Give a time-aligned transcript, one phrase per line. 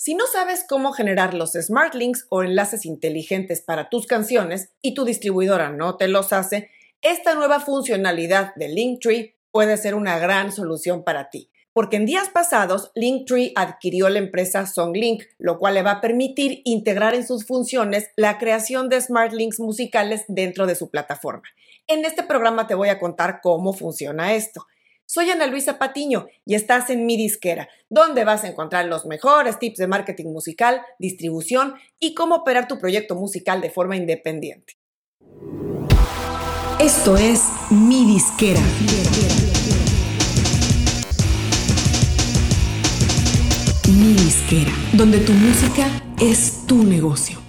[0.00, 4.94] Si no sabes cómo generar los smart links o enlaces inteligentes para tus canciones y
[4.94, 6.70] tu distribuidora no te los hace,
[7.02, 11.50] esta nueva funcionalidad de Linktree puede ser una gran solución para ti.
[11.72, 16.62] Porque en días pasados, Linktree adquirió la empresa SongLink, lo cual le va a permitir
[16.64, 21.42] integrar en sus funciones la creación de smart links musicales dentro de su plataforma.
[21.88, 24.64] En este programa te voy a contar cómo funciona esto.
[25.10, 29.58] Soy Ana Luisa Patiño y estás en mi disquera, donde vas a encontrar los mejores
[29.58, 34.74] tips de marketing musical, distribución y cómo operar tu proyecto musical de forma independiente.
[36.78, 38.60] Esto es mi disquera.
[43.88, 45.86] Mi disquera, donde tu música
[46.20, 47.47] es tu negocio.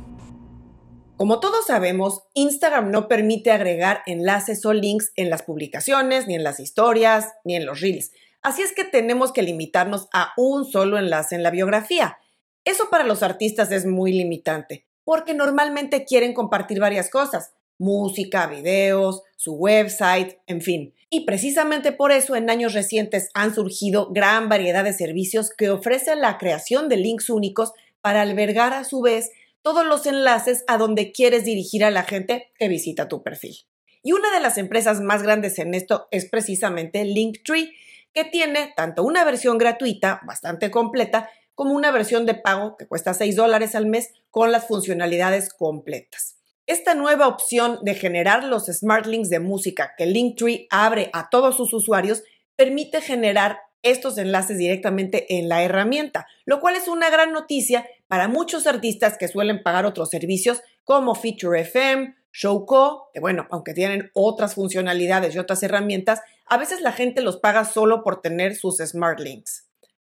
[1.19, 6.45] Como todos sabemos, Instagram no permite agregar enlaces o links en las publicaciones, ni en
[6.45, 8.11] las historias, ni en los reels.
[8.41, 12.19] Así es que tenemos que limitarnos a un solo enlace en la biografía.
[12.63, 19.23] Eso para los artistas es muy limitante, porque normalmente quieren compartir varias cosas, música, videos,
[19.35, 20.93] su website, en fin.
[21.09, 26.21] Y precisamente por eso en años recientes han surgido gran variedad de servicios que ofrecen
[26.21, 29.31] la creación de links únicos para albergar a su vez
[29.61, 33.55] todos los enlaces a donde quieres dirigir a la gente que visita tu perfil.
[34.01, 37.71] Y una de las empresas más grandes en esto es precisamente Linktree,
[38.13, 43.13] que tiene tanto una versión gratuita, bastante completa, como una versión de pago que cuesta
[43.13, 46.37] 6 dólares al mes con las funcionalidades completas.
[46.65, 51.57] Esta nueva opción de generar los smart links de música que Linktree abre a todos
[51.57, 52.23] sus usuarios
[52.55, 58.27] permite generar estos enlaces directamente en la herramienta, lo cual es una gran noticia para
[58.27, 64.09] muchos artistas que suelen pagar otros servicios como Feature FM, Showco, que bueno, aunque tienen
[64.15, 68.77] otras funcionalidades y otras herramientas, a veces la gente los paga solo por tener sus
[68.77, 69.67] smart links.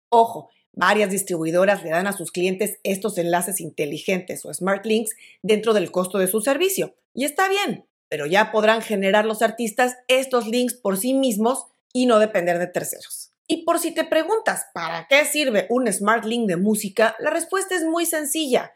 [0.07, 5.73] Ojo, varias distribuidoras le dan a sus clientes estos enlaces inteligentes o smart links dentro
[5.73, 6.95] del costo de su servicio.
[7.13, 12.05] Y está bien, pero ya podrán generar los artistas estos links por sí mismos y
[12.05, 13.28] no depender de terceros.
[13.51, 17.15] Y por si te preguntas, ¿para qué sirve un Smart Link de música?
[17.17, 18.73] La respuesta es muy sencilla.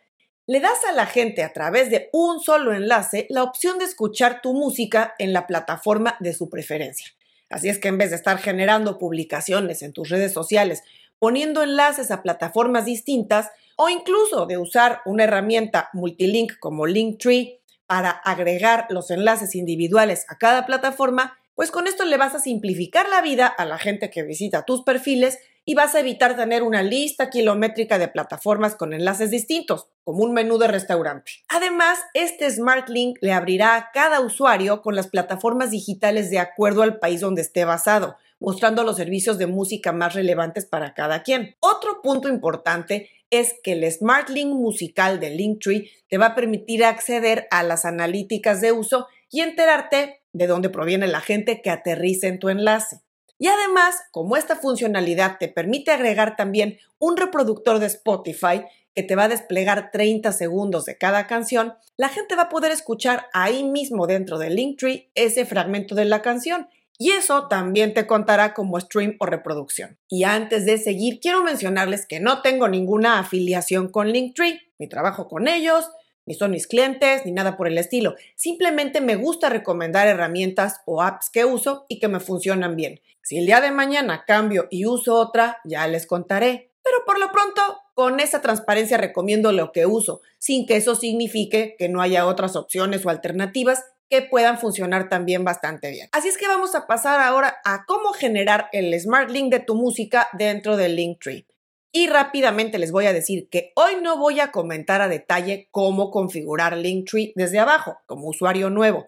[0.47, 4.41] Le das a la gente a través de un solo enlace la opción de escuchar
[4.41, 7.05] tu música en la plataforma de su preferencia.
[7.51, 10.81] Así es que en vez de estar generando publicaciones en tus redes sociales,
[11.19, 18.09] poniendo enlaces a plataformas distintas o incluso de usar una herramienta multilink como Linktree para
[18.09, 23.21] agregar los enlaces individuales a cada plataforma, pues con esto le vas a simplificar la
[23.21, 27.29] vida a la gente que visita tus perfiles y vas a evitar tener una lista
[27.29, 31.31] kilométrica de plataformas con enlaces distintos, como un menú de restaurante.
[31.47, 36.83] Además, este Smart Link le abrirá a cada usuario con las plataformas digitales de acuerdo
[36.83, 41.55] al país donde esté basado, mostrando los servicios de música más relevantes para cada quien.
[41.61, 46.83] Otro punto importante es que el Smart Link musical de Linktree te va a permitir
[46.83, 52.27] acceder a las analíticas de uso y enterarte de dónde proviene la gente que aterriza
[52.27, 53.01] en tu enlace.
[53.39, 58.61] Y además, como esta funcionalidad te permite agregar también un reproductor de Spotify
[58.93, 62.71] que te va a desplegar 30 segundos de cada canción, la gente va a poder
[62.71, 66.67] escuchar ahí mismo dentro del Linktree ese fragmento de la canción
[66.99, 69.97] y eso también te contará como stream o reproducción.
[70.07, 75.27] Y antes de seguir, quiero mencionarles que no tengo ninguna afiliación con Linktree, ni trabajo
[75.27, 75.89] con ellos,
[76.25, 78.15] ni son mis clientes, ni nada por el estilo.
[78.35, 83.01] Simplemente me gusta recomendar herramientas o apps que uso y que me funcionan bien.
[83.21, 86.71] Si el día de mañana cambio y uso otra, ya les contaré.
[86.83, 87.61] Pero por lo pronto,
[87.93, 92.55] con esa transparencia recomiendo lo que uso, sin que eso signifique que no haya otras
[92.55, 96.09] opciones o alternativas que puedan funcionar también bastante bien.
[96.11, 99.75] Así es que vamos a pasar ahora a cómo generar el Smart Link de tu
[99.75, 101.47] música dentro del Linktree.
[101.95, 106.09] Y rápidamente les voy a decir que hoy no voy a comentar a detalle cómo
[106.09, 109.05] configurar Linktree desde abajo como usuario nuevo.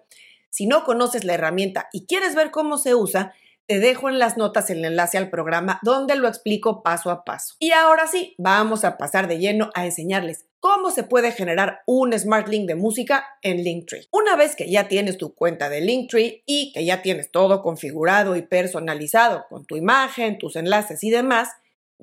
[0.52, 3.34] Si no conoces la herramienta y quieres ver cómo se usa,
[3.66, 7.56] te dejo en las notas el enlace al programa donde lo explico paso a paso.
[7.58, 12.14] Y ahora sí, vamos a pasar de lleno a enseñarles cómo se puede generar un
[12.14, 14.08] Smart Link de música en Linktree.
[14.12, 18.36] Una vez que ya tienes tu cuenta de Linktree y que ya tienes todo configurado
[18.36, 21.50] y personalizado con tu imagen, tus enlaces y demás,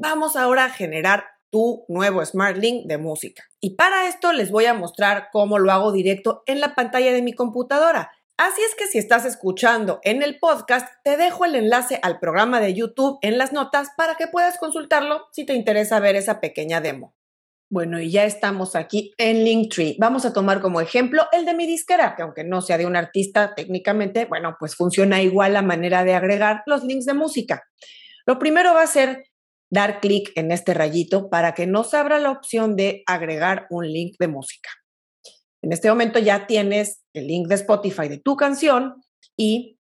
[0.03, 3.45] Vamos ahora a generar tu nuevo Smart Link de música.
[3.61, 7.23] Y para esto les voy a mostrar cómo lo hago directo en la pantalla de
[7.23, 8.11] mi computadora.
[8.37, 12.61] Así es que si estás escuchando en el podcast, te dejo el enlace al programa
[12.61, 16.81] de YouTube en las notas para que puedas consultarlo si te interesa ver esa pequeña
[16.81, 17.15] demo.
[17.71, 19.95] Bueno, y ya estamos aquí en Linktree.
[20.01, 22.97] Vamos a tomar como ejemplo el de mi disquera, que aunque no sea de un
[22.97, 27.63] artista técnicamente, bueno, pues funciona igual la manera de agregar los links de música.
[28.27, 29.25] Lo primero va a ser
[29.73, 34.17] dar clic en este rayito para que nos abra la opción de agregar un link
[34.19, 34.69] de música.
[35.63, 39.03] En este momento ya tienes el link de Spotify de tu canción
[39.35, 39.79] y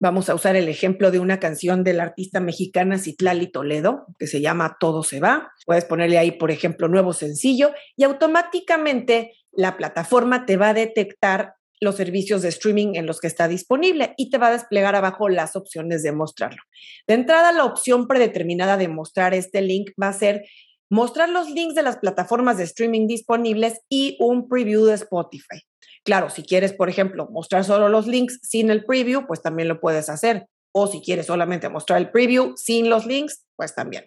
[0.00, 4.26] vamos a usar el ejemplo de una canción de la artista mexicana Citlali Toledo que
[4.26, 5.52] se llama Todo se va.
[5.66, 11.56] Puedes ponerle ahí, por ejemplo, nuevo sencillo y automáticamente la plataforma te va a detectar
[11.80, 15.28] los servicios de streaming en los que está disponible y te va a desplegar abajo
[15.28, 16.62] las opciones de mostrarlo.
[17.06, 20.44] De entrada, la opción predeterminada de mostrar este link va a ser
[20.88, 25.60] mostrar los links de las plataformas de streaming disponibles y un preview de Spotify.
[26.04, 29.80] Claro, si quieres, por ejemplo, mostrar solo los links sin el preview, pues también lo
[29.80, 30.46] puedes hacer.
[30.72, 34.04] O si quieres solamente mostrar el preview sin los links, pues también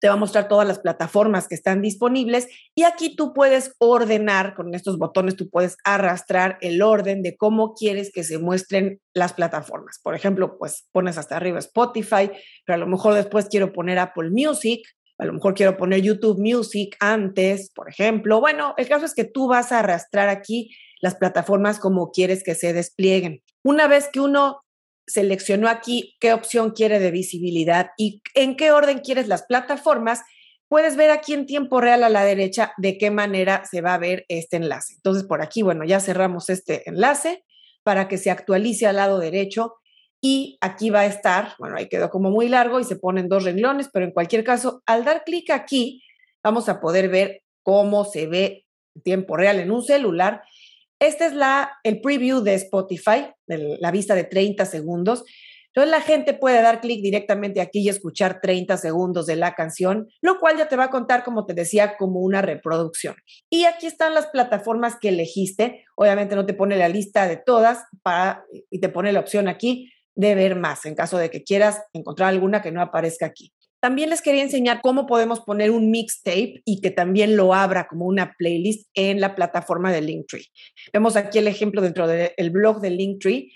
[0.00, 4.54] te va a mostrar todas las plataformas que están disponibles y aquí tú puedes ordenar,
[4.54, 9.32] con estos botones tú puedes arrastrar el orden de cómo quieres que se muestren las
[9.32, 10.00] plataformas.
[10.02, 12.30] Por ejemplo, pues pones hasta arriba Spotify,
[12.64, 14.86] pero a lo mejor después quiero poner Apple Music,
[15.18, 18.40] a lo mejor quiero poner YouTube Music antes, por ejemplo.
[18.40, 22.54] Bueno, el caso es que tú vas a arrastrar aquí las plataformas como quieres que
[22.54, 23.42] se desplieguen.
[23.64, 24.60] Una vez que uno
[25.08, 30.22] seleccionó aquí qué opción quiere de visibilidad y en qué orden quieres las plataformas,
[30.68, 33.98] puedes ver aquí en tiempo real a la derecha de qué manera se va a
[33.98, 34.94] ver este enlace.
[34.94, 37.44] Entonces, por aquí, bueno, ya cerramos este enlace
[37.82, 39.74] para que se actualice al lado derecho
[40.20, 43.44] y aquí va a estar, bueno, ahí quedó como muy largo y se ponen dos
[43.44, 46.02] renglones, pero en cualquier caso, al dar clic aquí,
[46.42, 50.42] vamos a poder ver cómo se ve en tiempo real en un celular
[50.98, 55.24] este es la, el preview de Spotify, la vista de 30 segundos.
[55.68, 60.08] Entonces la gente puede dar clic directamente aquí y escuchar 30 segundos de la canción,
[60.20, 63.14] lo cual ya te va a contar, como te decía, como una reproducción.
[63.48, 65.84] Y aquí están las plataformas que elegiste.
[65.94, 69.92] Obviamente no te pone la lista de todas para, y te pone la opción aquí
[70.16, 73.52] de ver más, en caso de que quieras encontrar alguna que no aparezca aquí.
[73.80, 78.06] También les quería enseñar cómo podemos poner un mixtape y que también lo abra como
[78.06, 80.46] una playlist en la plataforma de Linktree.
[80.92, 83.52] Vemos aquí el ejemplo dentro del blog de Linktree.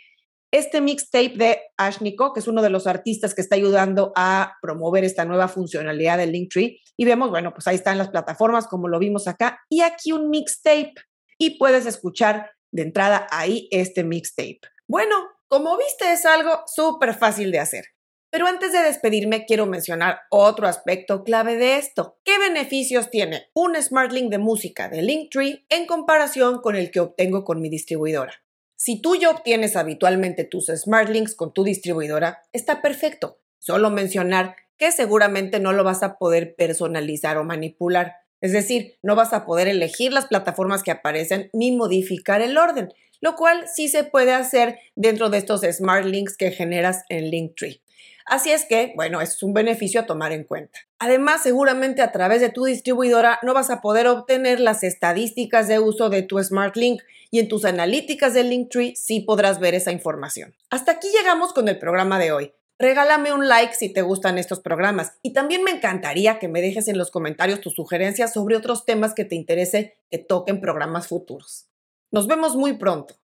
[0.52, 5.02] Este mixtape de Ashniko, que es uno de los artistas que está ayudando a promover
[5.02, 6.80] esta nueva funcionalidad de Linktree.
[6.96, 9.60] Y vemos, bueno, pues ahí están las plataformas como lo vimos acá.
[9.68, 10.94] Y aquí un mixtape.
[11.38, 14.60] Y puedes escuchar de entrada ahí este mixtape.
[14.86, 15.16] Bueno,
[15.48, 17.86] como viste es algo súper fácil de hacer.
[18.32, 22.16] Pero antes de despedirme, quiero mencionar otro aspecto clave de esto.
[22.24, 27.00] ¿Qué beneficios tiene un Smart Link de música de Linktree en comparación con el que
[27.00, 28.32] obtengo con mi distribuidora?
[28.74, 33.38] Si tú ya obtienes habitualmente tus Smart Links con tu distribuidora, está perfecto.
[33.58, 38.14] Solo mencionar que seguramente no lo vas a poder personalizar o manipular.
[38.40, 42.94] Es decir, no vas a poder elegir las plataformas que aparecen ni modificar el orden,
[43.20, 47.81] lo cual sí se puede hacer dentro de estos Smart Links que generas en Linktree.
[48.26, 50.78] Así es que, bueno, es un beneficio a tomar en cuenta.
[50.98, 55.78] Además, seguramente a través de tu distribuidora no vas a poder obtener las estadísticas de
[55.78, 59.90] uso de tu Smart Link y en tus analíticas de Linktree sí podrás ver esa
[59.90, 60.54] información.
[60.70, 62.52] Hasta aquí llegamos con el programa de hoy.
[62.78, 66.88] Regálame un like si te gustan estos programas y también me encantaría que me dejes
[66.88, 71.68] en los comentarios tus sugerencias sobre otros temas que te interese que toquen programas futuros.
[72.10, 73.21] Nos vemos muy pronto.